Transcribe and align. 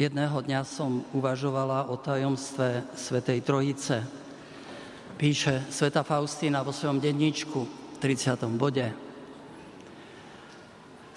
Jedného 0.00 0.40
dňa 0.40 0.64
som 0.64 1.04
uvažovala 1.12 1.92
o 1.92 2.00
tajomstve 2.00 2.88
Svetej 2.96 3.44
Trojice. 3.44 4.00
Píše 5.20 5.68
Sveta 5.68 6.00
Faustína 6.00 6.64
vo 6.64 6.72
svojom 6.72 6.96
denníčku 6.96 7.60
v 7.68 7.96
30. 8.00 8.32
bode. 8.56 8.96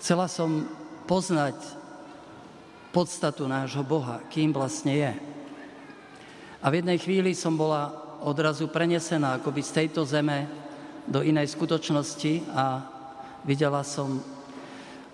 Chcela 0.03 0.27
som 0.27 0.67
poznať 1.07 1.55
podstatu 2.91 3.47
nášho 3.47 3.87
Boha, 3.87 4.19
kým 4.27 4.51
vlastne 4.51 4.99
je. 4.99 5.13
A 6.59 6.67
v 6.67 6.83
jednej 6.83 6.99
chvíli 6.99 7.31
som 7.39 7.55
bola 7.55 7.87
odrazu 8.19 8.67
prenesená 8.67 9.39
akoby 9.39 9.63
z 9.63 9.71
tejto 9.79 10.03
zeme 10.03 10.51
do 11.07 11.23
inej 11.23 11.55
skutočnosti 11.55 12.51
a 12.51 12.83
videla 13.47 13.79
som 13.87 14.19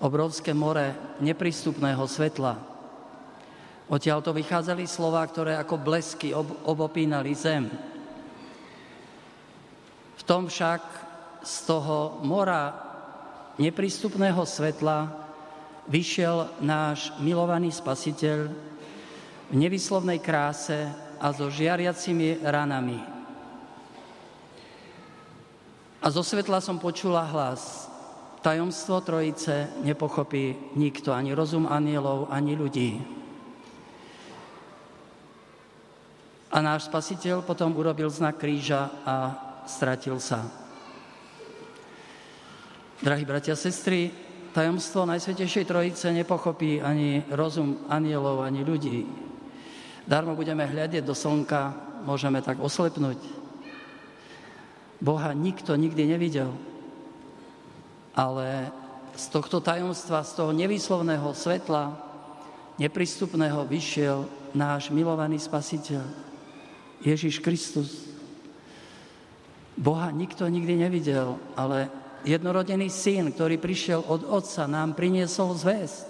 obrovské 0.01 0.57
more 0.57 1.21
neprístupného 1.21 2.01
svetla, 2.09 2.78
Odtiaľ 3.89 4.21
to 4.21 4.37
vychádzali 4.37 4.85
slova, 4.85 5.25
ktoré 5.25 5.57
ako 5.57 5.81
blesky 5.81 6.29
ob- 6.29 6.61
obopínali 6.61 7.33
zem. 7.33 7.65
V 10.13 10.23
tom 10.29 10.45
však 10.45 10.81
z 11.41 11.55
toho 11.65 12.21
mora 12.21 12.69
neprístupného 13.57 14.45
svetla 14.45 15.09
vyšiel 15.89 16.61
náš 16.61 17.09
milovaný 17.17 17.73
spasiteľ 17.73 18.53
v 19.49 19.53
nevyslovnej 19.57 20.21
kráse 20.21 20.85
a 21.17 21.33
so 21.33 21.49
žiariacimi 21.49 22.45
ranami. 22.45 23.01
A 25.99 26.07
zo 26.13 26.21
svetla 26.21 26.61
som 26.61 26.77
počula 26.77 27.25
hlas. 27.25 27.89
Tajomstvo 28.39 29.03
Trojice 29.03 29.67
nepochopí 29.83 30.77
nikto, 30.77 31.11
ani 31.11 31.35
rozum 31.35 31.67
anielov, 31.67 32.31
ani 32.31 32.55
ľudí. 32.55 33.18
A 36.49 36.57
náš 36.65 36.89
spasiteľ 36.89 37.45
potom 37.45 37.77
urobil 37.77 38.09
znak 38.09 38.41
kríža 38.41 38.89
a 39.05 39.15
stratil 39.69 40.17
sa. 40.17 40.49
Drahí 42.99 43.21
bratia 43.23 43.53
a 43.53 43.59
sestry, 43.59 44.09
tajomstvo 44.51 45.05
Najsvetejšej 45.05 45.69
Trojice 45.69 46.09
nepochopí 46.09 46.81
ani 46.81 47.21
rozum 47.29 47.85
anielov, 47.85 48.41
ani 48.41 48.65
ľudí. 48.65 49.05
Darmo 50.09 50.33
budeme 50.33 50.65
hľadieť 50.65 51.05
do 51.05 51.13
slnka, 51.13 51.77
môžeme 52.01 52.41
tak 52.41 52.57
oslepnúť. 52.57 53.21
Boha 54.99 55.31
nikto 55.31 55.77
nikdy 55.77 56.11
nevidel, 56.11 56.51
ale 58.17 58.73
z 59.15 59.25
tohto 59.31 59.61
tajomstva, 59.63 60.27
z 60.27 60.31
toho 60.33 60.51
nevýslovného 60.51 61.29
svetla, 61.31 61.95
neprístupného, 62.81 63.63
vyšiel 63.69 64.27
náš 64.51 64.91
milovaný 64.91 65.39
spasiteľ. 65.39 66.28
Ježiš 66.99 67.39
Kristus. 67.39 68.09
Boha 69.79 70.11
nikto 70.11 70.43
nikdy 70.43 70.75
nevidel, 70.75 71.39
ale 71.55 71.87
jednorodený 72.27 72.91
syn, 72.91 73.31
ktorý 73.31 73.55
prišiel 73.55 74.03
od 74.03 74.27
Otca, 74.27 74.67
nám 74.67 74.91
priniesol 74.91 75.55
zväzť. 75.55 76.07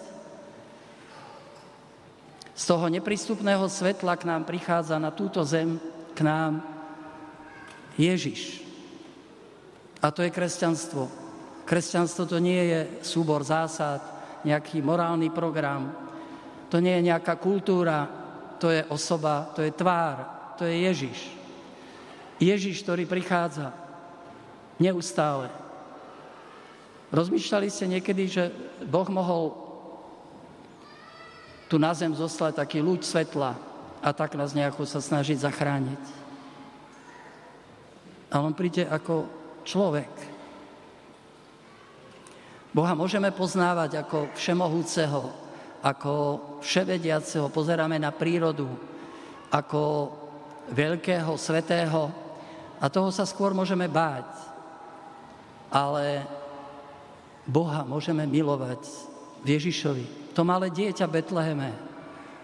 Z 2.57 2.63
toho 2.65 2.89
neprístupného 2.89 3.69
svetla 3.69 4.17
k 4.17 4.27
nám 4.27 4.43
prichádza 4.49 4.97
na 4.97 5.13
túto 5.13 5.45
zem, 5.45 5.77
k 6.17 6.19
nám 6.25 6.65
Ježiš. 7.95 8.65
A 10.01 10.09
to 10.09 10.25
je 10.25 10.33
kresťanstvo. 10.33 11.07
Kresťanstvo 11.69 12.25
to 12.25 12.41
nie 12.41 12.59
je 12.73 12.79
súbor 13.05 13.45
zásad, 13.45 14.01
nejaký 14.41 14.81
morálny 14.81 15.29
program, 15.29 15.91
to 16.71 16.79
nie 16.79 16.95
je 16.97 17.07
nejaká 17.11 17.35
kultúra, 17.37 18.07
to 18.57 18.71
je 18.71 18.81
osoba, 18.87 19.51
to 19.51 19.61
je 19.61 19.75
tvár, 19.75 20.38
to 20.59 20.67
je 20.67 20.75
Ježiš. 20.75 21.19
Ježiš, 22.35 22.83
ktorý 22.83 23.07
prichádza 23.07 23.71
neustále. 24.75 25.47
Rozmýšľali 27.15 27.67
ste 27.71 27.87
niekedy, 27.87 28.23
že 28.27 28.43
Boh 28.83 29.07
mohol 29.07 29.55
tu 31.71 31.79
na 31.79 31.95
zem 31.95 32.11
zoslať 32.11 32.59
taký 32.59 32.83
ľuď 32.83 33.07
svetla 33.07 33.55
a 34.03 34.09
tak 34.11 34.35
nás 34.35 34.51
nejako 34.51 34.83
sa 34.83 34.99
snažiť 34.99 35.39
zachrániť. 35.39 36.03
Ale 38.27 38.43
on 38.43 38.55
príde 38.55 38.83
ako 38.83 39.31
človek. 39.63 40.11
Boha 42.75 42.93
môžeme 42.93 43.31
poznávať 43.31 44.03
ako 44.03 44.29
všemohúceho, 44.35 45.23
ako 45.81 46.13
vševediaceho, 46.61 47.47
pozeráme 47.49 47.97
na 47.97 48.13
prírodu, 48.13 48.69
ako 49.49 50.13
veľkého, 50.71 51.33
svetého 51.35 52.13
a 52.79 52.85
toho 52.87 53.11
sa 53.11 53.27
skôr 53.27 53.51
môžeme 53.51 53.89
báť. 53.89 54.29
Ale 55.69 56.25
Boha 57.45 57.85
môžeme 57.85 58.25
milovať 58.25 58.81
v 59.45 59.57
Ježišovi. 59.57 60.33
To 60.37 60.41
malé 60.45 60.69
dieťa 60.69 61.05
Betleheme. 61.09 61.73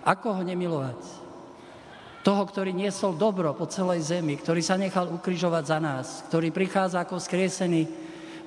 Ako 0.06 0.38
ho 0.38 0.41
nemilovať? 0.46 1.25
Toho, 2.25 2.41
ktorý 2.46 2.74
niesol 2.74 3.14
dobro 3.14 3.53
po 3.53 3.69
celej 3.69 4.09
zemi, 4.09 4.38
ktorý 4.38 4.62
sa 4.62 4.81
nechal 4.81 5.09
ukrižovať 5.14 5.64
za 5.66 5.78
nás, 5.78 6.06
ktorý 6.30 6.50
prichádza 6.50 7.06
ako 7.06 7.22
skriesený 7.22 7.85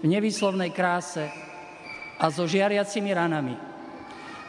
v 0.02 0.06
nevýslovnej 0.06 0.74
kráse 0.74 1.30
a 2.18 2.26
so 2.30 2.46
žiariacimi 2.46 3.10
ranami. 3.14 3.54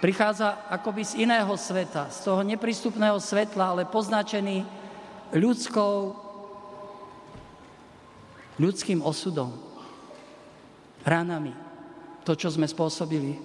Prichádza 0.02 0.66
akoby 0.70 1.06
z 1.06 1.14
iného 1.30 1.54
sveta, 1.54 2.10
z 2.10 2.26
toho 2.26 2.42
neprístupného 2.42 3.22
svetla, 3.22 3.78
ale 3.78 3.84
poznačený 3.86 4.79
ľudskou, 5.34 6.16
ľudským 8.58 9.00
osudom, 9.06 9.54
ranami. 11.06 11.54
To, 12.28 12.38
čo 12.38 12.54
sme 12.54 12.70
spôsobili, 12.70 13.40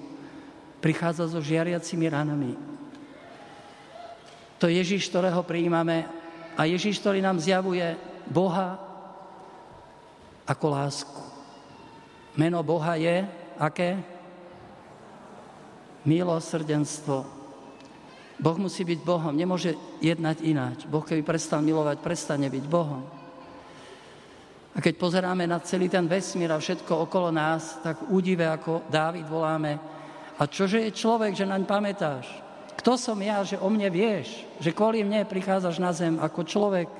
prichádza 0.85 1.31
so 1.31 1.41
žiariacimi 1.41 2.05
ranami. 2.13 2.53
To 4.61 4.69
je 4.69 4.77
Ježiš, 4.81 5.09
ktorého 5.09 5.41
prijímame 5.41 6.05
a 6.57 6.69
Ježiš, 6.69 7.01
ktorý 7.01 7.25
nám 7.25 7.41
zjavuje 7.41 7.97
Boha 8.29 8.77
ako 10.45 10.67
lásku. 10.69 11.21
Meno 12.37 12.61
Boha 12.61 13.01
je 13.01 13.25
aké? 13.57 13.97
Milosrdenstvo. 16.05 17.34
Boh 18.35 18.59
musí 18.59 18.83
byť 18.83 19.01
Bohom, 19.07 19.35
nemôže 19.35 19.79
jednať 20.03 20.43
ináč. 20.43 20.79
Boh, 20.91 21.07
keby 21.07 21.23
prestal 21.23 21.63
milovať, 21.63 22.03
prestane 22.03 22.51
byť 22.51 22.65
Bohom. 22.67 23.03
A 24.75 24.83
keď 24.83 24.95
pozeráme 24.99 25.47
na 25.47 25.63
celý 25.63 25.87
ten 25.87 26.03
vesmír 26.11 26.51
a 26.51 26.59
všetko 26.59 27.07
okolo 27.07 27.31
nás, 27.31 27.79
tak 27.79 28.11
údive 28.11 28.43
ako 28.43 28.91
Dávid 28.91 29.31
voláme, 29.31 29.79
a 30.35 30.51
čože 30.51 30.83
je 30.83 30.91
človek, 30.91 31.31
že 31.31 31.47
naň 31.47 31.63
pamätáš? 31.63 32.27
Kto 32.75 32.99
som 32.99 33.15
ja, 33.23 33.47
že 33.47 33.55
o 33.55 33.71
mne 33.71 33.87
vieš? 33.87 34.43
Že 34.59 34.75
kvôli 34.75 35.07
mne 35.07 35.23
prichádzaš 35.31 35.79
na 35.79 35.95
zem 35.95 36.19
ako 36.19 36.43
človek? 36.43 36.91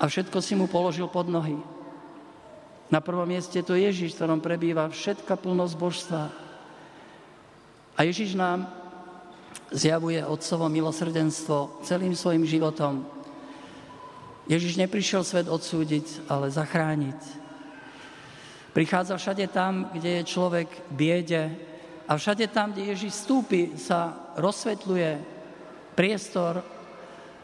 A 0.00 0.08
všetko 0.08 0.38
si 0.40 0.56
mu 0.56 0.64
položil 0.64 1.12
pod 1.12 1.28
nohy. 1.28 1.60
Na 2.88 3.04
prvom 3.04 3.28
mieste 3.28 3.60
to 3.60 3.76
Ježiš, 3.76 4.16
v 4.16 4.18
ktorom 4.24 4.40
prebýva 4.40 4.88
všetka 4.88 5.36
plnosť 5.36 5.74
božstva. 5.76 6.47
A 7.98 8.06
Ježiš 8.06 8.38
nám 8.38 8.70
zjavuje 9.74 10.22
Otcovo 10.22 10.70
milosrdenstvo 10.70 11.82
celým 11.82 12.14
svojim 12.14 12.46
životom. 12.46 13.02
Ježiš 14.46 14.78
neprišiel 14.78 15.26
svet 15.26 15.50
odsúdiť, 15.50 16.30
ale 16.30 16.48
zachrániť. 16.48 17.20
Prichádza 18.72 19.18
všade 19.18 19.50
tam, 19.50 19.90
kde 19.90 20.22
je 20.22 20.30
človek 20.30 20.70
biede 20.94 21.52
a 22.06 22.14
všade 22.14 22.46
tam, 22.54 22.72
kde 22.72 22.94
Ježiš 22.94 23.26
stúpi, 23.26 23.74
sa 23.74 24.30
rozsvetľuje 24.38 25.18
priestor, 25.98 26.62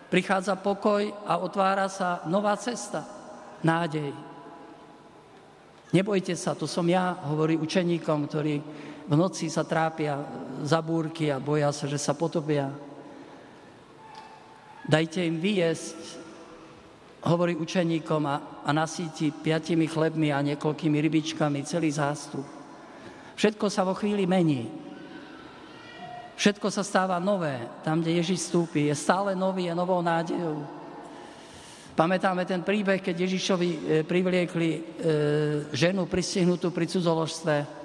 prichádza 0.09 0.55
pokoj 0.55 1.03
a 1.27 1.43
otvára 1.43 1.91
sa 1.91 2.23
nová 2.31 2.55
cesta, 2.55 3.03
nádej. 3.61 4.34
Nebojte 5.94 6.35
sa, 6.35 6.58
to 6.58 6.67
som 6.67 6.82
ja, 6.91 7.14
hovorí 7.31 7.55
učeníkom, 7.55 8.26
ktorí 8.26 8.55
v 9.06 9.14
noci 9.14 9.46
sa 9.46 9.62
trápia 9.62 10.19
za 10.67 10.82
búrky 10.82 11.31
a 11.31 11.38
boja 11.38 11.70
sa, 11.70 11.87
že 11.87 12.02
sa 12.02 12.19
potopia. 12.19 12.67
Dajte 14.91 15.23
im 15.23 15.38
vyjesť, 15.38 16.19
hovorí 17.31 17.55
učeníkom 17.55 18.26
a, 18.26 18.67
a 18.67 18.70
nasíti 18.75 19.31
piatimi 19.31 19.87
chlebmi 19.87 20.35
a 20.35 20.43
niekoľkými 20.43 20.99
rybičkami 20.99 21.62
celý 21.62 21.94
zástup. 21.94 22.44
Všetko 23.38 23.70
sa 23.70 23.87
vo 23.87 23.94
chvíli 23.94 24.26
mení. 24.26 24.67
Všetko 26.35 26.75
sa 26.75 26.82
stáva 26.82 27.23
nové. 27.23 27.55
Tam, 27.87 28.02
kde 28.02 28.19
Ježiš 28.19 28.50
stúpi, 28.50 28.90
je 28.90 28.94
stále 28.99 29.38
nový 29.38 29.70
a 29.70 29.79
novou 29.79 30.02
nádejou. 30.02 30.84
Pamätáme 31.94 32.43
ten 32.43 32.67
príbeh, 32.67 32.99
keď 32.99 33.23
Ježišovi 33.23 33.69
e, 33.70 33.79
privliekli 34.02 34.70
e, 34.75 34.81
ženu 35.70 36.11
pristihnutú 36.11 36.75
pri 36.75 36.91
cudzoložstve 36.91 37.85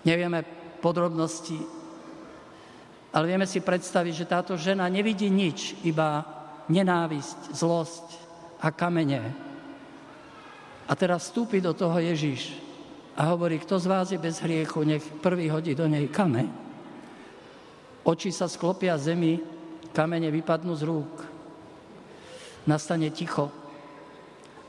Nevieme 0.00 0.40
podrobnosti, 0.80 1.60
ale 3.12 3.24
vieme 3.28 3.44
si 3.44 3.60
predstaviť, 3.60 4.14
že 4.16 4.30
táto 4.30 4.52
žena 4.56 4.88
nevidí 4.88 5.28
nič, 5.28 5.76
iba 5.84 6.24
nenávisť, 6.72 7.52
zlosť 7.52 8.06
a 8.64 8.72
kamene. 8.72 9.20
A 10.88 10.92
teraz 10.96 11.28
vstúpi 11.28 11.60
do 11.60 11.76
toho 11.76 12.00
Ježiš 12.00 12.56
a 13.12 13.28
hovorí, 13.28 13.60
kto 13.60 13.76
z 13.76 13.86
vás 13.86 14.08
je 14.08 14.16
bez 14.16 14.40
hriechu, 14.40 14.80
nech 14.88 15.04
prvý 15.20 15.52
hodí 15.52 15.76
do 15.76 15.84
nej 15.84 16.08
kameň. 16.08 16.48
Oči 18.00 18.32
sa 18.32 18.48
sklopia 18.48 18.96
zemi, 18.96 19.36
kamene 19.92 20.32
vypadnú 20.32 20.72
z 20.72 20.82
rúk. 20.88 21.29
Nastane 22.70 23.10
ticho. 23.10 23.50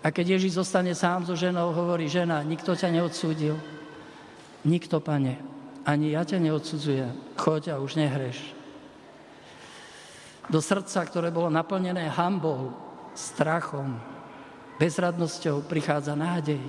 A 0.01 0.09
keď 0.09 0.42
Ježiš 0.42 0.57
zostane 0.57 0.98
sám 0.98 1.30
so 1.30 1.38
ženou, 1.38 1.69
hovorí, 1.69 2.09
žena, 2.09 2.42
nikto 2.42 2.74
ťa 2.74 2.89
neodsúdil. 2.89 3.53
Nikto, 4.65 4.98
pane, 4.98 5.38
ani 5.86 6.18
ja 6.18 6.25
ťa 6.25 6.42
neodsudzujem. 6.42 7.38
Choď 7.38 7.77
a 7.77 7.81
už 7.81 8.01
nehreš. 8.01 8.42
Do 10.50 10.57
srdca, 10.57 11.06
ktoré 11.06 11.30
bolo 11.30 11.53
naplnené 11.53 12.09
hambou, 12.09 12.74
strachom, 13.13 14.01
bezradnosťou, 14.81 15.69
prichádza 15.69 16.18
nádej. 16.18 16.62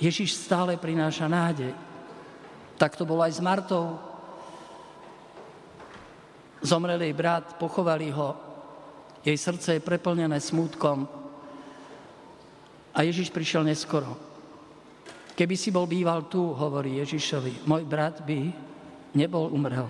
Ježiš 0.00 0.40
stále 0.40 0.80
prináša 0.80 1.28
nádej. 1.28 1.76
Tak 2.80 2.96
to 2.96 3.04
bolo 3.04 3.20
aj 3.20 3.36
s 3.36 3.40
Martou. 3.44 4.00
Zomrel 6.64 7.04
jej 7.04 7.12
brat, 7.12 7.60
pochovali 7.60 8.08
ho. 8.08 8.45
Jej 9.26 9.38
srdce 9.42 9.74
je 9.74 9.82
preplnené 9.82 10.38
smútkom, 10.38 11.10
a 12.96 13.04
Ježiš 13.04 13.28
prišiel 13.28 13.60
neskoro. 13.60 14.16
Keby 15.36 15.52
si 15.52 15.68
bol 15.68 15.84
býval 15.84 16.32
tu, 16.32 16.40
hovorí 16.56 16.96
Ježišovi, 17.04 17.68
môj 17.68 17.84
brat 17.84 18.24
by 18.24 18.48
nebol 19.12 19.52
umrel. 19.52 19.84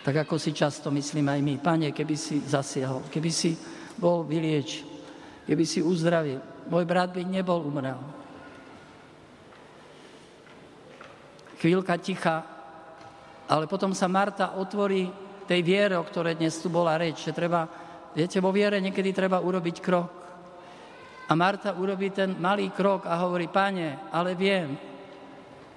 Tak 0.00 0.24
ako 0.24 0.40
si 0.40 0.56
často 0.56 0.88
myslíme 0.88 1.28
aj 1.28 1.40
my. 1.44 1.54
Pane, 1.60 1.88
keby 1.92 2.16
si 2.16 2.40
zasiahol, 2.40 3.04
keby 3.12 3.28
si 3.28 3.52
bol 4.00 4.24
vylieč, 4.24 4.80
keby 5.44 5.64
si 5.68 5.84
uzdravil, 5.84 6.40
môj 6.72 6.88
brat 6.88 7.12
by 7.12 7.20
nebol 7.20 7.60
umrel. 7.68 8.00
Chvíľka 11.60 12.00
ticha, 12.00 12.42
ale 13.44 13.68
potom 13.68 13.92
sa 13.92 14.08
Marta 14.08 14.56
otvorí 14.56 15.12
tej 15.44 15.60
viere, 15.60 16.00
o 16.00 16.08
ktorej 16.08 16.40
dnes 16.40 16.56
tu 16.56 16.72
bola 16.72 16.96
reč, 16.96 17.28
že 17.28 17.36
treba, 17.36 17.68
viete, 18.14 18.38
vo 18.40 18.52
viere 18.52 18.80
niekedy 18.80 19.12
treba 19.12 19.40
urobiť 19.40 19.76
krok. 19.80 20.12
A 21.28 21.32
Marta 21.32 21.72
urobí 21.72 22.12
ten 22.12 22.36
malý 22.36 22.68
krok 22.72 23.08
a 23.08 23.16
hovorí, 23.24 23.48
pane, 23.48 24.12
ale 24.12 24.36
viem, 24.36 24.76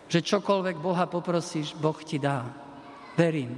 že 0.05 0.21
čokoľvek 0.21 0.77
Boha 0.77 1.05
poprosíš, 1.07 1.73
Boh 1.79 1.97
ti 2.03 2.19
dá. 2.19 2.43
Verím. 3.15 3.55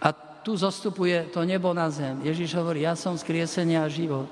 A 0.00 0.08
tu 0.40 0.56
zostupuje 0.56 1.28
to 1.28 1.44
nebo 1.44 1.76
na 1.76 1.92
zem. 1.92 2.24
Ježiš 2.24 2.56
hovorí, 2.56 2.88
ja 2.88 2.96
som 2.96 3.18
skriesenia 3.20 3.84
a 3.84 3.92
život. 3.92 4.30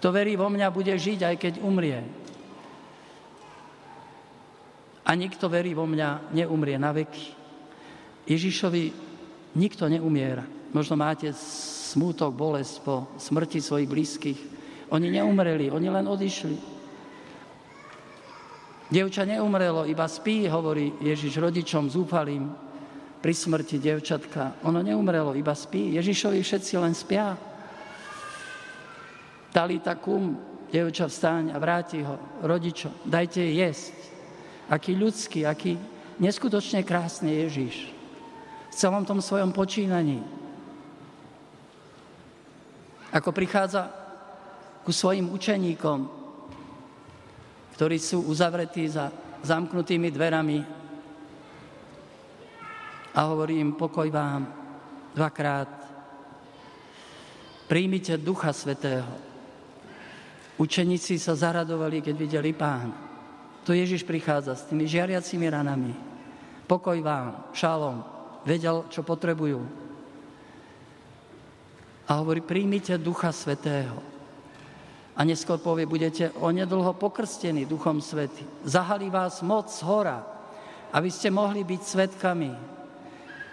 Kto 0.00 0.08
verí 0.16 0.32
vo 0.32 0.48
mňa, 0.48 0.72
bude 0.72 0.96
žiť, 0.96 1.20
aj 1.28 1.36
keď 1.36 1.54
umrie. 1.60 2.00
A 5.04 5.10
nikto 5.12 5.50
verí 5.52 5.76
vo 5.76 5.84
mňa, 5.84 6.32
neumrie 6.32 6.80
na 6.80 6.94
veky. 6.94 7.36
Ježišovi 8.24 8.94
nikto 9.58 9.90
neumiera. 9.90 10.59
Možno 10.70 10.94
máte 10.94 11.34
smútok, 11.34 12.30
bolesť 12.30 12.74
po 12.86 13.10
smrti 13.18 13.58
svojich 13.58 13.90
blízkych, 13.90 14.40
oni 14.90 15.10
neumreli, 15.10 15.70
oni 15.70 15.88
len 15.90 16.06
odišli. 16.06 16.56
Dievča 18.90 19.22
neumrelo, 19.22 19.86
iba 19.86 20.10
spí, 20.10 20.50
hovorí 20.50 20.90
Ježiš 20.98 21.38
rodičom 21.38 21.86
zúfalým 21.86 22.50
pri 23.22 23.30
smrti 23.30 23.78
dievčatka. 23.78 24.66
Ono 24.66 24.82
neumrelo, 24.82 25.38
iba 25.38 25.54
spí. 25.54 25.94
Ježišovi 25.94 26.42
všetci 26.42 26.72
len 26.74 26.90
spia. 26.90 27.38
Talita 29.54 29.94
kum, 29.94 30.34
dievča 30.74 31.06
vstáň 31.06 31.54
a 31.54 31.56
vráti 31.62 32.02
ho 32.02 32.18
rodičom. 32.42 33.06
Dajte 33.06 33.46
jej 33.46 33.62
jesť. 33.62 33.94
Aký 34.66 34.98
ľudský, 34.98 35.46
aký 35.46 35.78
neskutočne 36.18 36.82
krásny 36.82 37.46
Ježiš. 37.46 37.94
V 38.70 38.74
celom 38.74 39.06
tom 39.06 39.22
svojom 39.22 39.54
počínaní. 39.54 40.39
Ako 43.10 43.34
prichádza 43.34 43.90
ku 44.86 44.94
svojim 44.94 45.34
učeníkom, 45.34 46.06
ktorí 47.74 47.98
sú 47.98 48.22
uzavretí 48.30 48.86
za 48.86 49.10
zamknutými 49.42 50.14
dverami 50.14 50.58
a 53.10 53.20
hovorí 53.26 53.58
im 53.58 53.74
pokoj 53.74 54.06
vám 54.06 54.46
dvakrát. 55.10 55.70
Príjmite 57.66 58.14
Ducha 58.18 58.54
Svetého. 58.54 59.10
Učeníci 60.60 61.18
sa 61.18 61.34
zaradovali, 61.34 62.02
keď 62.02 62.14
videli 62.14 62.54
pán. 62.54 62.94
Tu 63.66 63.74
Ježiš 63.74 64.06
prichádza 64.06 64.54
s 64.54 64.66
tými 64.70 64.86
žiariacimi 64.86 65.46
ranami. 65.50 65.92
Pokoj 66.70 66.98
vám, 67.02 67.50
šalom. 67.50 68.06
Vedel, 68.46 68.86
čo 68.86 69.02
potrebujú. 69.02 69.89
A 72.10 72.18
hovorí, 72.18 72.42
príjmite 72.42 72.98
Ducha 72.98 73.30
Svetého. 73.30 74.02
A 75.14 75.22
neskôr 75.22 75.62
povie, 75.62 75.86
budete 75.86 76.34
onedlho 76.42 76.98
pokrstení 76.98 77.62
Duchom 77.70 78.02
Svety. 78.02 78.66
Zahalí 78.66 79.06
vás 79.06 79.46
moc 79.46 79.70
hora, 79.86 80.26
aby 80.90 81.06
ste 81.06 81.30
mohli 81.30 81.62
byť 81.62 81.80
svetkami. 81.86 82.50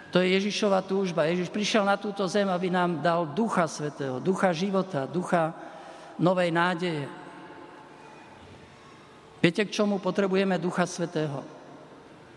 To 0.10 0.18
je 0.18 0.34
Ježišova 0.42 0.82
túžba. 0.90 1.30
Ježiš 1.30 1.54
prišiel 1.54 1.86
na 1.86 2.02
túto 2.02 2.26
zem, 2.26 2.50
aby 2.50 2.74
nám 2.74 2.98
dal 3.06 3.30
Ducha 3.30 3.70
Svetého, 3.70 4.18
Ducha 4.18 4.50
života, 4.58 5.06
Ducha 5.06 5.54
novej 6.18 6.50
nádeje. 6.50 7.06
Viete, 9.38 9.70
k 9.70 9.74
čomu 9.76 10.02
potrebujeme 10.02 10.58
Ducha 10.58 10.90
Svetého? 10.90 11.46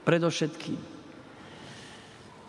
Predovšetkým. 0.05 0.81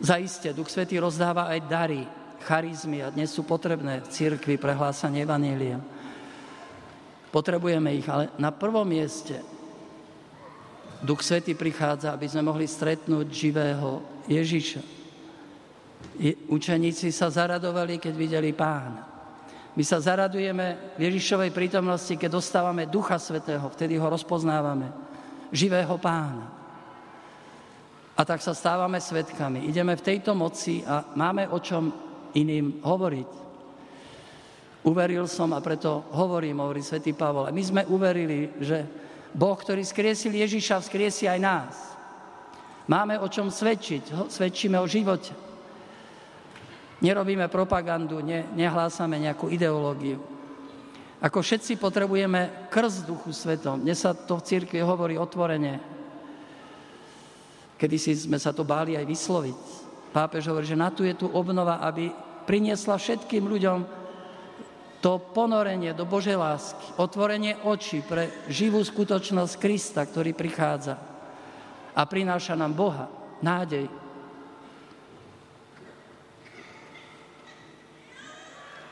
Zaiste, 0.04 0.52
Duch 0.52 0.68
Svetý 0.68 1.00
rozdáva 1.00 1.48
aj 1.48 1.60
dary, 1.72 2.04
charizmy 2.42 3.06
a 3.06 3.14
dnes 3.14 3.30
sú 3.30 3.46
potrebné 3.46 4.02
v 4.02 4.12
církvi 4.12 4.58
prehlásanie 4.58 5.24
Evanielia. 5.24 5.78
Potrebujeme 7.32 7.96
ich, 7.96 8.08
ale 8.12 8.28
na 8.36 8.52
prvom 8.52 8.84
mieste 8.84 9.40
Duch 11.02 11.24
Svety 11.24 11.56
prichádza, 11.58 12.14
aby 12.14 12.28
sme 12.30 12.46
mohli 12.46 12.68
stretnúť 12.68 13.26
živého 13.32 14.04
Ježiša. 14.30 14.82
Učeníci 16.52 17.10
sa 17.10 17.32
zaradovali, 17.32 17.98
keď 17.98 18.14
videli 18.14 18.52
pána. 18.54 19.08
My 19.72 19.84
sa 19.88 20.04
zaradujeme 20.04 21.00
v 21.00 21.08
Ježišovej 21.08 21.56
prítomnosti, 21.56 22.12
keď 22.20 22.36
dostávame 22.36 22.92
Ducha 22.92 23.16
Svetého, 23.16 23.64
vtedy 23.72 23.96
ho 23.96 24.12
rozpoznávame, 24.12 24.92
živého 25.56 25.96
pána. 25.96 26.52
A 28.20 28.22
tak 28.28 28.44
sa 28.44 28.52
stávame 28.52 29.00
svetkami. 29.00 29.72
Ideme 29.72 29.96
v 29.96 30.06
tejto 30.06 30.36
moci 30.36 30.84
a 30.84 31.16
máme 31.16 31.48
o 31.48 31.58
čom 31.64 32.11
iným 32.34 32.84
hovoriť. 32.84 33.30
Uveril 34.82 35.30
som 35.30 35.54
a 35.54 35.62
preto 35.62 36.10
hovorím, 36.18 36.58
hovorí 36.58 36.82
svätý 36.82 37.14
Pavol. 37.14 37.46
A 37.46 37.54
my 37.54 37.62
sme 37.62 37.82
uverili, 37.86 38.50
že 38.58 38.82
Boh, 39.32 39.54
ktorý 39.54 39.86
skriesil 39.86 40.34
Ježiša, 40.34 40.82
vzkriesi 40.82 41.30
aj 41.30 41.40
nás. 41.40 41.74
Máme 42.90 43.22
o 43.22 43.30
čom 43.30 43.54
svedčiť, 43.54 44.28
svedčíme 44.28 44.82
o 44.82 44.90
živote. 44.90 45.32
Nerobíme 47.02 47.46
propagandu, 47.48 48.22
ne, 48.26 48.46
nehlásame 48.58 49.22
nejakú 49.22 49.50
ideológiu. 49.54 50.22
Ako 51.22 51.46
všetci 51.46 51.78
potrebujeme 51.78 52.70
krst 52.74 53.06
Duchu 53.06 53.30
Svetom. 53.30 53.86
Dnes 53.86 54.02
sa 54.02 54.18
to 54.18 54.42
v 54.42 54.46
církvi 54.46 54.82
hovorí 54.82 55.14
otvorene. 55.22 55.78
Kedy 57.78 57.98
si 58.02 58.18
sme 58.18 58.42
sa 58.42 58.50
to 58.50 58.66
báli 58.66 58.98
aj 58.98 59.06
vysloviť. 59.06 59.91
Pápež 60.12 60.52
hovorí, 60.52 60.68
že 60.68 60.76
na 60.76 60.92
tu 60.92 61.08
je 61.08 61.16
tu 61.16 61.32
obnova, 61.32 61.80
aby 61.88 62.12
priniesla 62.44 63.00
všetkým 63.00 63.48
ľuďom 63.48 63.80
to 65.02 65.18
ponorenie 65.34 65.98
do 65.98 66.06
Božej 66.06 66.38
lásky, 66.38 67.00
otvorenie 67.02 67.58
očí 67.66 68.06
pre 68.06 68.46
živú 68.52 68.84
skutočnosť 68.86 69.58
Krista, 69.58 70.06
ktorý 70.06 70.38
prichádza 70.38 71.00
a 71.96 72.02
prináša 72.06 72.54
nám 72.54 72.78
Boha, 72.78 73.10
nádej. 73.42 73.90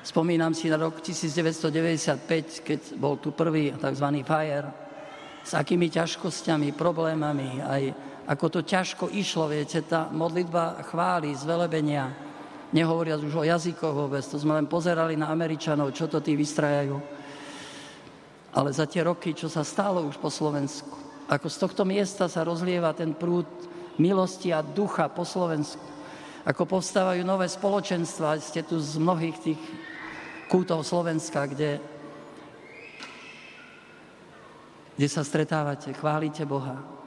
Spomínam 0.02 0.58
si 0.58 0.74
na 0.74 0.82
rok 0.82 1.06
1995, 1.06 2.66
keď 2.66 2.80
bol 2.98 3.22
tu 3.22 3.30
prvý 3.30 3.78
tzv. 3.78 4.08
fire, 4.26 4.74
s 5.46 5.54
akými 5.54 5.94
ťažkosťami, 5.94 6.74
problémami, 6.74 7.62
aj 7.62 7.84
ako 8.30 8.46
to 8.54 8.60
ťažko 8.62 9.10
išlo, 9.10 9.50
viete, 9.50 9.82
tá 9.82 10.06
modlitba 10.14 10.86
chvály, 10.86 11.34
zvelebenia, 11.34 12.14
nehovoriac 12.70 13.26
už 13.26 13.42
o 13.42 13.48
jazykoch 13.50 14.06
vôbec, 14.06 14.22
to 14.22 14.38
sme 14.38 14.54
len 14.54 14.70
pozerali 14.70 15.18
na 15.18 15.34
Američanov, 15.34 15.98
čo 15.98 16.06
to 16.06 16.22
tí 16.22 16.38
vystrajajú. 16.38 16.94
Ale 18.54 18.70
za 18.70 18.86
tie 18.86 19.02
roky, 19.02 19.34
čo 19.34 19.50
sa 19.50 19.66
stalo 19.66 20.06
už 20.06 20.22
po 20.22 20.30
Slovensku, 20.30 21.10
Ako 21.30 21.46
z 21.46 21.62
tohto 21.62 21.86
miesta 21.86 22.26
sa 22.26 22.42
rozlieva 22.42 22.90
ten 22.90 23.14
prúd 23.14 23.46
milosti 24.02 24.50
a 24.50 24.66
ducha 24.66 25.06
po 25.14 25.22
Slovensku. 25.22 25.86
Ako 26.42 26.66
povstávajú 26.66 27.22
nové 27.22 27.46
spoločenstva. 27.46 28.42
Ste 28.42 28.66
tu 28.66 28.82
z 28.82 28.98
mnohých 28.98 29.38
tých 29.38 29.62
kútov 30.50 30.82
Slovenska, 30.82 31.46
kde, 31.46 31.78
kde 34.98 35.06
sa 35.06 35.22
stretávate, 35.22 35.94
chválite 35.94 36.50
Boha. 36.50 36.99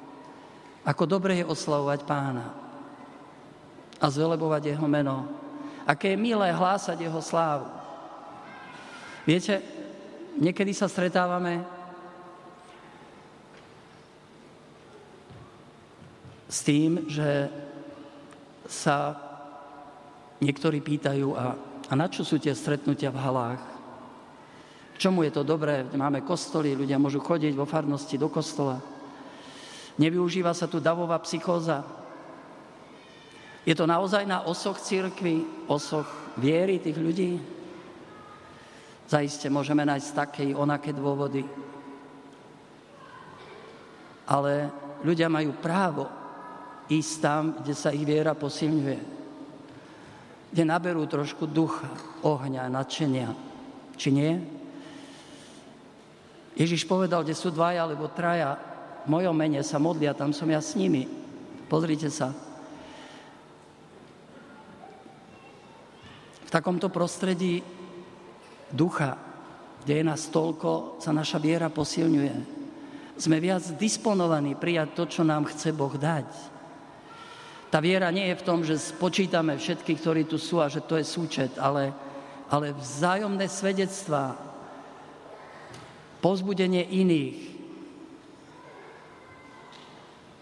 Ako 0.82 1.06
dobre 1.06 1.38
je 1.38 1.46
oslavovať 1.46 2.00
pána 2.02 2.50
a 4.02 4.06
zvelebovať 4.10 4.74
jeho 4.74 4.86
meno. 4.90 5.30
Aké 5.86 6.14
je 6.14 6.18
milé 6.18 6.50
hlásať 6.50 7.06
jeho 7.06 7.22
slávu. 7.22 7.70
Viete, 9.22 9.62
niekedy 10.42 10.74
sa 10.74 10.90
stretávame 10.90 11.62
s 16.50 16.58
tým, 16.66 17.06
že 17.06 17.46
sa 18.66 19.14
niektorí 20.42 20.82
pýtajú, 20.82 21.38
a, 21.38 21.54
a 21.86 21.92
na 21.94 22.10
čo 22.10 22.26
sú 22.26 22.42
tie 22.42 22.50
stretnutia 22.50 23.14
v 23.14 23.22
halách? 23.22 23.62
K 24.92 25.08
čomu 25.08 25.22
je 25.22 25.30
to 25.30 25.46
dobré? 25.46 25.86
Máme 25.94 26.26
kostoly, 26.26 26.74
ľudia 26.74 26.98
môžu 26.98 27.22
chodiť 27.22 27.54
vo 27.54 27.64
farnosti 27.64 28.18
do 28.18 28.26
kostola. 28.26 28.82
Nevyužíva 30.00 30.56
sa 30.56 30.64
tu 30.64 30.80
davová 30.80 31.20
psychóza. 31.20 31.84
Je 33.62 33.76
to 33.76 33.86
naozaj 33.86 34.26
na 34.26 34.42
osoch 34.48 34.80
církvy, 34.80 35.68
osoch 35.68 36.08
viery 36.40 36.82
tých 36.82 36.98
ľudí? 36.98 37.38
Zaiste 39.06 39.52
môžeme 39.52 39.84
nájsť 39.84 40.08
také 40.16 40.42
i 40.48 40.56
onaké 40.56 40.90
dôvody. 40.90 41.44
Ale 44.24 44.72
ľudia 45.04 45.28
majú 45.28 45.52
právo 45.60 46.08
ísť 46.88 47.14
tam, 47.20 47.42
kde 47.60 47.74
sa 47.76 47.92
ich 47.92 48.02
viera 48.02 48.32
posilňuje. 48.32 49.00
Kde 50.52 50.62
naberú 50.64 51.04
trošku 51.04 51.44
ducha, 51.44 51.86
ohňa, 52.24 52.72
nadšenia. 52.72 53.28
Či 54.00 54.08
nie? 54.10 54.32
Ježiš 56.56 56.84
povedal, 56.84 57.24
kde 57.24 57.36
sú 57.36 57.48
dvaja 57.52 57.84
alebo 57.84 58.12
traja, 58.12 58.71
v 59.02 59.08
mojom 59.10 59.34
mene 59.34 59.60
sa 59.66 59.82
modlia, 59.82 60.14
tam 60.14 60.30
som 60.30 60.46
ja 60.46 60.62
s 60.62 60.78
nimi. 60.78 61.06
Pozrite 61.66 62.12
sa. 62.12 62.30
V 66.46 66.50
takomto 66.52 66.92
prostredí 66.92 67.64
ducha, 68.70 69.16
kde 69.82 70.00
je 70.00 70.04
nás 70.04 70.28
toľko, 70.28 71.00
sa 71.02 71.10
naša 71.10 71.40
viera 71.42 71.72
posilňuje. 71.72 72.62
Sme 73.16 73.42
viac 73.42 73.62
disponovaní 73.76 74.56
prijať 74.56 74.88
to, 74.96 75.04
čo 75.08 75.22
nám 75.24 75.48
chce 75.48 75.74
Boh 75.74 75.92
dať. 75.92 76.28
Tá 77.72 77.80
viera 77.80 78.12
nie 78.12 78.28
je 78.28 78.36
v 78.36 78.46
tom, 78.46 78.60
že 78.60 78.76
spočítame 78.76 79.56
všetkých, 79.56 80.00
ktorí 80.00 80.22
tu 80.28 80.36
sú 80.36 80.60
a 80.60 80.68
že 80.68 80.84
to 80.84 81.00
je 81.00 81.08
súčet, 81.08 81.56
ale, 81.56 81.88
ale 82.52 82.76
vzájomné 82.76 83.48
svedectvá, 83.48 84.36
pozbudenie 86.20 86.84
iných. 86.84 87.51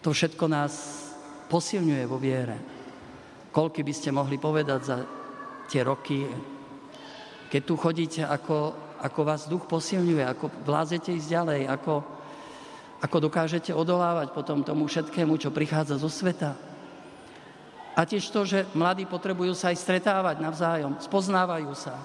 To 0.01 0.17
všetko 0.17 0.49
nás 0.49 0.73
posilňuje 1.53 2.05
vo 2.09 2.17
viere. 2.17 2.57
Koľky 3.53 3.85
by 3.85 3.93
ste 3.93 4.15
mohli 4.15 4.41
povedať 4.41 4.81
za 4.81 4.97
tie 5.69 5.85
roky, 5.85 6.25
keď 7.51 7.63
tu 7.67 7.75
chodíte, 7.77 8.23
ako, 8.23 8.73
ako 9.03 9.21
vás 9.27 9.51
duch 9.51 9.67
posilňuje, 9.67 10.25
ako 10.25 10.47
vlázete 10.65 11.11
ísť 11.13 11.29
ďalej, 11.29 11.61
ako, 11.67 11.95
ako 13.03 13.17
dokážete 13.27 13.75
odolávať 13.75 14.31
potom 14.31 14.63
tomu 14.63 14.87
všetkému, 14.87 15.35
čo 15.37 15.53
prichádza 15.53 15.99
zo 15.99 16.09
sveta. 16.09 16.55
A 17.99 18.07
tiež 18.07 18.31
to, 18.31 18.47
že 18.47 18.71
mladí 18.73 19.05
potrebujú 19.05 19.53
sa 19.53 19.75
aj 19.75 19.83
stretávať 19.83 20.39
navzájom, 20.39 20.97
spoznávajú 21.03 21.75
sa. 21.75 21.99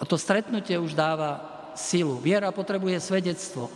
A 0.00 0.02
to 0.08 0.16
stretnutie 0.16 0.80
už 0.80 0.96
dáva 0.96 1.44
silu. 1.76 2.16
Viera 2.18 2.48
potrebuje 2.50 2.98
svedectvo. 2.98 3.68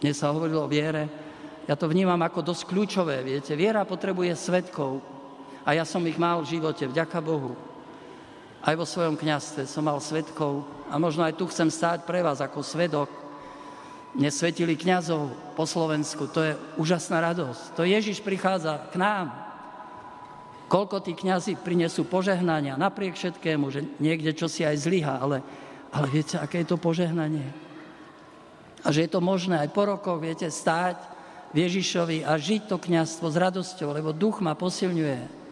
Dnes 0.00 0.18
sa 0.18 0.32
hovorilo 0.32 0.64
o 0.64 0.72
viere. 0.72 1.21
Ja 1.70 1.78
to 1.78 1.86
vnímam 1.86 2.18
ako 2.18 2.42
dosť 2.42 2.66
kľúčové, 2.66 3.22
viete. 3.22 3.54
Viera 3.54 3.86
potrebuje 3.86 4.34
svetkov. 4.34 4.98
A 5.62 5.78
ja 5.78 5.86
som 5.86 6.02
ich 6.02 6.18
mal 6.18 6.42
v 6.42 6.58
živote, 6.58 6.90
vďaka 6.90 7.22
Bohu. 7.22 7.54
Aj 8.62 8.74
vo 8.74 8.82
svojom 8.82 9.14
kniazstve 9.14 9.66
som 9.70 9.86
mal 9.86 10.02
svetkov. 10.02 10.66
A 10.90 10.98
možno 10.98 11.22
aj 11.22 11.38
tu 11.38 11.46
chcem 11.46 11.70
stáť 11.70 12.02
pre 12.02 12.18
vás 12.18 12.42
ako 12.42 12.66
svedok. 12.66 13.10
Nesvetili 14.18 14.74
kňazov 14.74 15.54
po 15.54 15.64
Slovensku. 15.64 16.26
To 16.34 16.42
je 16.42 16.52
úžasná 16.82 17.22
radosť. 17.22 17.78
To 17.78 17.86
Ježiš 17.86 18.20
prichádza 18.26 18.90
k 18.90 18.98
nám. 18.98 19.30
Koľko 20.66 21.04
tí 21.04 21.12
kňazi 21.14 21.62
prinesú 21.62 22.08
požehnania 22.08 22.80
napriek 22.80 23.14
všetkému, 23.14 23.70
že 23.70 23.86
niekde 24.02 24.34
čo 24.34 24.48
si 24.48 24.64
aj 24.66 24.82
zlyha, 24.82 25.20
ale, 25.20 25.44
ale 25.92 26.06
viete, 26.08 26.40
aké 26.40 26.64
je 26.64 26.74
to 26.74 26.80
požehnanie? 26.80 27.44
A 28.82 28.88
že 28.90 29.06
je 29.06 29.10
to 29.12 29.20
možné 29.22 29.62
aj 29.62 29.70
po 29.70 29.84
rokoch, 29.84 30.18
viete, 30.18 30.48
stáť 30.48 31.11
Ježišovi 31.52 32.24
a 32.24 32.36
žiť 32.40 32.68
to 32.68 32.76
kňazstvo 32.80 33.28
s 33.28 33.36
radosťou, 33.36 33.92
lebo 33.92 34.16
duch 34.16 34.40
ma 34.40 34.56
posilňuje. 34.56 35.44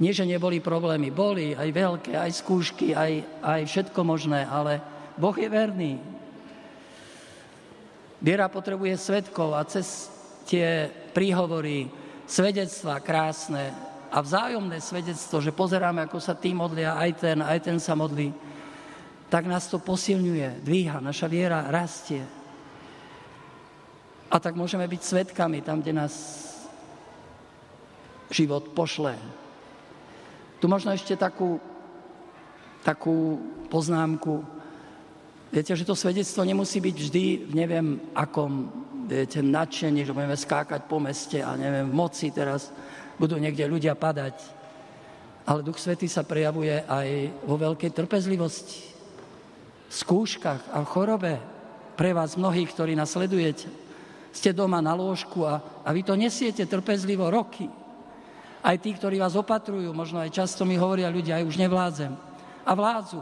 Nie, 0.00 0.12
že 0.16 0.26
neboli 0.26 0.58
problémy, 0.58 1.12
boli 1.12 1.52
aj 1.52 1.68
veľké, 1.68 2.12
aj 2.16 2.32
skúšky, 2.42 2.96
aj, 2.96 3.22
aj 3.44 3.60
všetko 3.68 4.00
možné, 4.02 4.48
ale 4.48 4.80
Boh 5.20 5.36
je 5.36 5.46
verný. 5.46 6.00
Viera 8.22 8.48
potrebuje 8.48 8.96
svetkov 8.98 9.52
a 9.52 9.62
cez 9.68 10.08
tie 10.48 10.88
príhovory, 11.12 11.92
svedectva 12.26 12.98
krásne, 12.98 13.92
a 14.12 14.20
vzájomné 14.20 14.76
svedectvo, 14.76 15.40
že 15.40 15.56
pozeráme, 15.56 16.04
ako 16.04 16.20
sa 16.20 16.36
tým 16.36 16.60
modlia, 16.60 17.00
aj 17.00 17.10
ten, 17.16 17.38
aj 17.40 17.58
ten 17.64 17.80
sa 17.80 17.96
modlí, 17.96 18.28
tak 19.32 19.48
nás 19.48 19.64
to 19.72 19.80
posilňuje, 19.80 20.60
dvíha, 20.60 21.00
naša 21.00 21.24
viera 21.32 21.64
rastie. 21.72 22.20
A 24.32 24.40
tak 24.40 24.56
môžeme 24.56 24.88
byť 24.88 25.00
svetkami 25.04 25.60
tam, 25.60 25.84
kde 25.84 25.92
nás 25.92 26.14
život 28.32 28.72
pošle. 28.72 29.12
Tu 30.56 30.64
možno 30.64 30.88
ešte 30.96 31.12
takú, 31.20 31.60
takú 32.80 33.36
poznámku. 33.68 34.40
Viete, 35.52 35.76
že 35.76 35.84
to 35.84 35.92
svedectvo 35.92 36.48
nemusí 36.48 36.80
byť 36.80 36.96
vždy 36.96 37.24
v 37.44 37.52
neviem 37.52 38.00
akom, 38.16 38.72
viete, 39.04 39.44
nadšení, 39.44 40.00
že 40.08 40.16
budeme 40.16 40.32
skákať 40.32 40.88
po 40.88 40.96
meste 40.96 41.44
a 41.44 41.52
neviem, 41.52 41.92
v 41.92 41.98
moci 41.98 42.32
teraz 42.32 42.72
budú 43.20 43.36
niekde 43.36 43.68
ľudia 43.68 43.92
padať. 43.92 44.40
Ale 45.44 45.60
Duch 45.60 45.76
Svetý 45.76 46.08
sa 46.08 46.24
prejavuje 46.24 46.80
aj 46.88 47.08
vo 47.44 47.60
veľkej 47.60 47.92
trpezlivosti, 47.92 48.80
skúškach 49.92 50.72
a 50.72 50.80
chorobe. 50.88 51.36
Pre 51.92 52.10
vás 52.16 52.40
mnohých, 52.40 52.72
ktorí 52.72 52.96
nasledujete, 52.96 53.81
ste 54.32 54.50
doma 54.56 54.80
na 54.80 54.96
lôžku 54.96 55.44
a, 55.44 55.60
a 55.84 55.88
vy 55.92 56.02
to 56.02 56.16
nesiete 56.16 56.64
trpezlivo 56.64 57.28
roky. 57.28 57.68
Aj 58.62 58.76
tí, 58.80 58.96
ktorí 58.96 59.20
vás 59.20 59.36
opatrujú, 59.36 59.92
možno 59.92 60.22
aj 60.22 60.32
často 60.32 60.64
mi 60.64 60.74
hovoria 60.80 61.12
ľudia, 61.12 61.38
aj 61.38 61.46
už 61.46 61.56
nevládzem. 61.60 62.12
A 62.64 62.72
vládzu. 62.72 63.20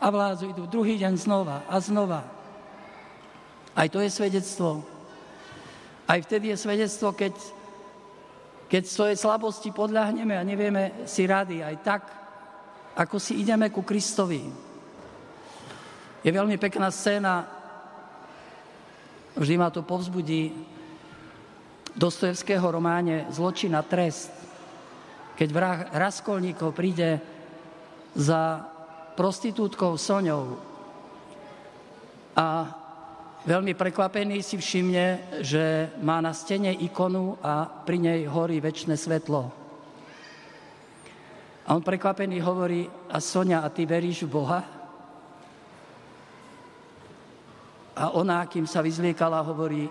A 0.00 0.06
vládzu, 0.08 0.50
idú 0.50 0.64
druhý 0.66 0.96
deň 0.98 1.14
znova 1.20 1.62
a 1.68 1.76
znova. 1.78 2.24
Aj 3.74 3.86
to 3.90 4.00
je 4.00 4.10
svedectvo. 4.10 4.82
Aj 6.06 6.18
vtedy 6.22 6.54
je 6.54 6.58
svedectvo, 6.58 7.12
keď 7.12 7.34
keď 8.74 8.90
svojej 8.90 9.14
slabosti 9.14 9.70
podľahneme 9.70 10.34
a 10.34 10.42
nevieme 10.42 11.06
si 11.06 11.30
rady 11.30 11.62
aj 11.62 11.76
tak, 11.86 12.02
ako 12.98 13.22
si 13.22 13.38
ideme 13.38 13.70
ku 13.70 13.86
Kristovi. 13.86 14.42
Je 16.26 16.30
veľmi 16.34 16.58
pekná 16.58 16.90
scéna, 16.90 17.53
vždy 19.38 19.54
ma 19.58 19.68
to 19.70 19.82
povzbudí, 19.82 20.54
Dostojevského 21.94 22.66
románe 22.74 23.30
Zločina 23.30 23.78
trest, 23.86 24.34
keď 25.38 25.48
vrah 25.54 25.78
Raskolníkov 25.94 26.74
príde 26.74 27.22
za 28.18 28.66
prostitútkou 29.14 29.94
Soňou 29.94 30.58
a 32.34 32.46
Veľmi 33.44 33.76
prekvapený 33.76 34.40
si 34.40 34.56
všimne, 34.56 35.36
že 35.44 35.92
má 36.00 36.16
na 36.24 36.32
stene 36.32 36.72
ikonu 36.72 37.36
a 37.44 37.68
pri 37.68 38.00
nej 38.00 38.20
horí 38.24 38.56
väčšie 38.56 38.96
svetlo. 38.96 39.52
A 41.68 41.76
on 41.76 41.84
prekvapený 41.84 42.40
hovorí, 42.40 42.88
a 42.88 43.20
Sonia, 43.20 43.60
a 43.60 43.68
ty 43.68 43.84
veríš 43.84 44.24
v 44.24 44.32
Boha? 44.32 44.60
A 48.04 48.12
ona, 48.12 48.44
kým 48.44 48.68
sa 48.68 48.84
vyzliekala, 48.84 49.40
hovorí, 49.40 49.88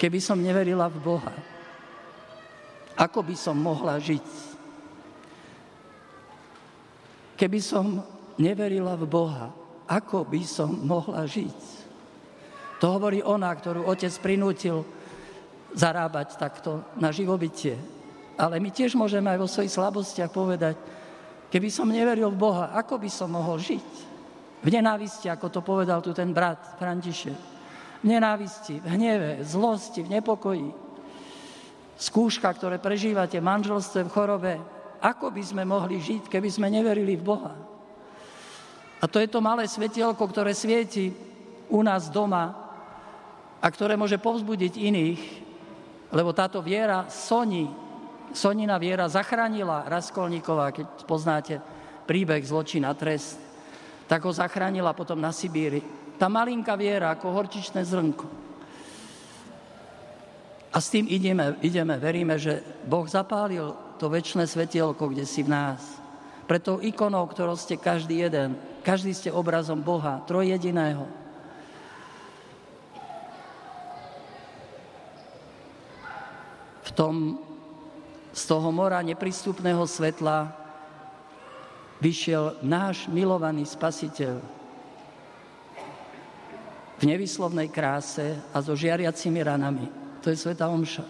keby 0.00 0.16
som 0.16 0.40
neverila 0.40 0.88
v 0.88 0.96
Boha, 0.96 1.36
ako 2.96 3.20
by 3.20 3.36
som 3.36 3.60
mohla 3.60 4.00
žiť? 4.00 4.28
Keby 7.36 7.60
som 7.60 8.00
neverila 8.40 8.96
v 8.96 9.04
Boha, 9.04 9.52
ako 9.84 10.24
by 10.24 10.40
som 10.40 10.72
mohla 10.72 11.28
žiť? 11.28 11.60
To 12.80 12.96
hovorí 12.96 13.20
ona, 13.20 13.52
ktorú 13.52 13.84
otec 13.84 14.12
prinútil 14.24 14.80
zarábať 15.76 16.40
takto 16.40 16.80
na 16.96 17.12
živobytie. 17.12 17.76
Ale 18.40 18.56
my 18.56 18.72
tiež 18.72 18.96
môžeme 18.96 19.28
aj 19.28 19.40
vo 19.44 19.52
svojich 19.52 19.76
slabostiach 19.76 20.32
povedať, 20.32 20.80
keby 21.52 21.68
som 21.68 21.92
neveril 21.92 22.32
v 22.32 22.40
Boha, 22.40 22.72
ako 22.72 22.96
by 22.96 23.10
som 23.12 23.36
mohol 23.36 23.60
žiť? 23.60 24.09
V 24.60 24.68
nenávisti, 24.68 25.32
ako 25.32 25.48
to 25.48 25.60
povedal 25.64 26.04
tu 26.04 26.12
ten 26.12 26.36
brat 26.36 26.76
František. 26.76 27.38
V 28.00 28.06
nenávisti, 28.06 28.80
v 28.80 28.86
hneve, 28.96 29.30
v 29.40 29.48
zlosti, 29.48 30.04
v 30.04 30.20
nepokoji. 30.20 30.68
Skúška, 32.00 32.48
ktoré 32.52 32.80
prežívate 32.80 33.40
v 33.40 33.48
manželstve, 33.48 34.08
v 34.08 34.12
chorobe. 34.12 34.52
Ako 35.00 35.32
by 35.32 35.42
sme 35.44 35.64
mohli 35.64 36.00
žiť, 36.00 36.28
keby 36.28 36.48
sme 36.52 36.68
neverili 36.68 37.16
v 37.16 37.24
Boha? 37.24 37.56
A 39.00 39.04
to 39.08 39.16
je 39.16 39.28
to 39.32 39.40
malé 39.40 39.64
svetielko, 39.64 40.20
ktoré 40.28 40.52
svieti 40.52 41.12
u 41.72 41.80
nás 41.80 42.12
doma 42.12 42.52
a 43.60 43.66
ktoré 43.68 43.96
môže 43.96 44.20
povzbudiť 44.20 44.76
iných, 44.76 45.20
lebo 46.12 46.36
táto 46.36 46.60
viera 46.60 47.08
Soni, 47.08 47.64
Sonina 48.30 48.76
viera 48.76 49.08
zachránila 49.08 49.88
Raskolníkova, 49.88 50.70
keď 50.70 50.86
poznáte 51.08 51.54
príbeh 52.04 52.44
zločin 52.44 52.84
a 52.84 52.92
trest, 52.92 53.49
tak 54.10 54.26
ho 54.26 54.34
zachránila 54.34 54.90
potom 54.90 55.14
na 55.14 55.30
Sibíri. 55.30 55.86
Tá 56.18 56.26
malinká 56.26 56.74
viera 56.74 57.14
ako 57.14 57.30
horčičné 57.30 57.86
zrnko. 57.86 58.26
A 60.74 60.82
s 60.82 60.90
tým 60.90 61.06
ideme, 61.06 61.54
ideme, 61.62 61.94
veríme, 61.94 62.34
že 62.34 62.58
Boh 62.82 63.06
zapálil 63.06 63.70
to 64.02 64.10
väčšie 64.10 64.42
svetielko, 64.50 65.14
kde 65.14 65.22
si 65.22 65.46
v 65.46 65.54
nás. 65.54 66.02
Pre 66.50 66.58
tou 66.58 66.82
ikonou, 66.82 67.22
ktorou 67.30 67.54
ste 67.54 67.78
každý 67.78 68.26
jeden, 68.26 68.58
každý 68.82 69.14
ste 69.14 69.30
obrazom 69.30 69.78
Boha, 69.78 70.26
trojjediného. 70.26 71.20
v 76.90 76.98
tom, 76.98 77.38
z 78.34 78.42
toho 78.50 78.74
mora 78.74 78.98
neprístupného 78.98 79.86
svetla 79.86 80.59
vyšiel 82.00 82.64
náš 82.64 83.06
milovaný 83.12 83.68
spasiteľ 83.68 84.40
v 87.00 87.02
nevyslovnej 87.08 87.72
kráse 87.72 88.36
a 88.52 88.60
so 88.60 88.76
žiariacimi 88.76 89.40
ranami. 89.40 89.88
To 90.20 90.28
je 90.28 90.36
Sveta 90.36 90.68
Omša. 90.68 91.04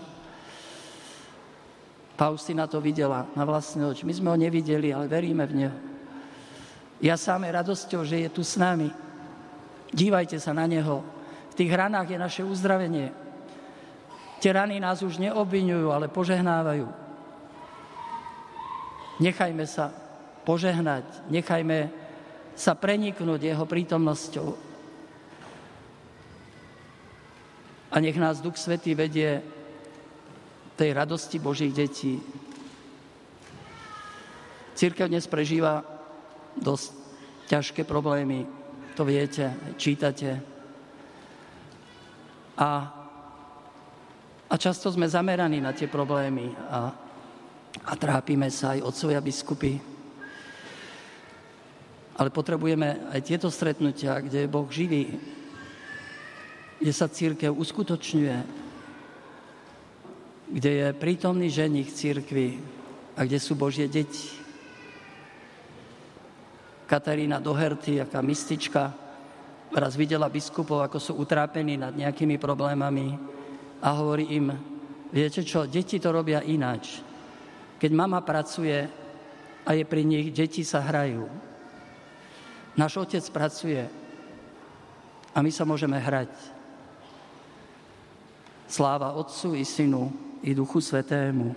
Faustina 2.14 2.70
to 2.70 2.78
videla 2.78 3.26
na 3.34 3.42
vlastné 3.42 3.82
oči. 3.82 4.06
My 4.06 4.14
sme 4.14 4.28
ho 4.30 4.36
nevideli, 4.38 4.94
ale 4.94 5.10
veríme 5.10 5.42
v 5.48 5.56
Neho. 5.56 5.78
Ja 7.00 7.16
sám 7.16 7.48
radosťou, 7.48 8.04
že 8.04 8.22
je 8.22 8.28
tu 8.28 8.44
s 8.44 8.60
nami. 8.60 8.92
Dívajte 9.90 10.36
sa 10.36 10.52
na 10.52 10.68
Neho. 10.68 11.02
V 11.50 11.54
tých 11.56 11.72
ranách 11.72 12.12
je 12.12 12.18
naše 12.20 12.42
uzdravenie. 12.44 13.10
Tie 14.38 14.52
rany 14.52 14.78
nás 14.78 15.00
už 15.00 15.16
neobvinujú, 15.16 15.90
ale 15.90 16.12
požehnávajú. 16.12 16.86
Nechajme 19.20 19.64
sa 19.64 19.90
požehnať, 20.44 21.04
nechajme 21.28 21.90
sa 22.56 22.76
preniknúť 22.76 23.40
jeho 23.52 23.64
prítomnosťou. 23.64 24.48
A 27.90 27.96
nech 27.98 28.14
nás 28.16 28.38
Duch 28.38 28.54
Svetý 28.54 28.94
vedie 28.94 29.42
tej 30.78 30.94
radosti 30.94 31.42
Božích 31.42 31.74
detí. 31.74 32.22
Církev 34.78 35.10
dnes 35.10 35.26
prežíva 35.26 35.84
dosť 36.56 36.94
ťažké 37.50 37.82
problémy, 37.84 38.46
to 38.94 39.02
viete, 39.04 39.52
čítate. 39.76 40.40
A 42.56 43.00
a 44.50 44.58
často 44.58 44.90
sme 44.90 45.06
zameraní 45.06 45.62
na 45.62 45.70
tie 45.70 45.86
problémy 45.86 46.50
a, 46.66 46.90
a 47.86 47.92
trápime 47.94 48.50
sa 48.50 48.74
aj 48.74 48.82
otcovia 48.82 49.22
biskupy. 49.22 49.78
Ale 52.20 52.28
potrebujeme 52.28 53.08
aj 53.08 53.20
tieto 53.24 53.48
stretnutia, 53.48 54.20
kde 54.20 54.44
je 54.44 54.52
Boh 54.52 54.68
živý, 54.68 55.08
kde 56.76 56.92
sa 56.92 57.08
církev 57.08 57.48
uskutočňuje, 57.48 58.36
kde 60.52 60.70
je 60.70 60.86
prítomný 61.00 61.48
ženich 61.48 61.88
církvy 61.88 62.60
a 63.16 63.24
kde 63.24 63.40
sú 63.40 63.56
Božie 63.56 63.88
deti. 63.88 64.36
Katarína 66.84 67.40
Doherty, 67.40 68.04
aká 68.04 68.20
mystička, 68.20 68.92
raz 69.72 69.96
videla 69.96 70.28
biskupov, 70.28 70.84
ako 70.84 70.98
sú 71.00 71.12
utrápení 71.16 71.80
nad 71.80 71.96
nejakými 71.96 72.36
problémami 72.36 73.16
a 73.80 73.96
hovorí 73.96 74.36
im, 74.36 74.52
viete 75.08 75.40
čo, 75.40 75.64
deti 75.64 75.96
to 75.96 76.12
robia 76.12 76.44
ináč. 76.44 77.00
Keď 77.80 77.90
mama 77.96 78.20
pracuje 78.20 78.76
a 79.64 79.70
je 79.72 79.84
pri 79.88 80.04
nich, 80.04 80.36
deti 80.36 80.68
sa 80.68 80.84
hrajú. 80.84 81.49
Náš 82.78 83.02
otec 83.02 83.24
pracuje 83.34 83.82
a 85.34 85.38
my 85.42 85.50
sa 85.50 85.66
môžeme 85.66 85.98
hrať. 85.98 86.30
Sláva 88.70 89.18
Otcu 89.18 89.58
i 89.58 89.66
Synu 89.66 90.10
i 90.46 90.54
Duchu 90.54 90.78
Svetému. 90.78 91.54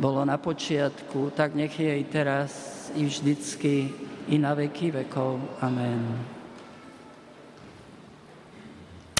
Bolo 0.00 0.24
na 0.24 0.40
počiatku, 0.40 1.30
tak 1.36 1.54
nech 1.54 1.76
je 1.76 1.92
i 2.00 2.04
teraz, 2.08 2.88
i 2.96 3.04
vždycky, 3.04 3.92
i 4.32 4.36
na 4.40 4.56
veky 4.56 4.90
vekov. 4.90 5.38
Amen. 5.60 6.33